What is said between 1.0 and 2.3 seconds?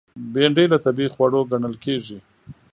خوړو ګڼل کېږي